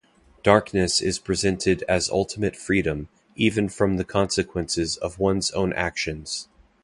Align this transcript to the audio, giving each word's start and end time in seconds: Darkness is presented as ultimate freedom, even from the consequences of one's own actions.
Darkness 0.41 0.99
is 0.99 1.19
presented 1.19 1.83
as 1.87 2.09
ultimate 2.09 2.55
freedom, 2.55 3.07
even 3.35 3.69
from 3.69 3.97
the 3.97 4.03
consequences 4.03 4.97
of 4.97 5.19
one's 5.19 5.51
own 5.51 5.71
actions. 5.73 6.47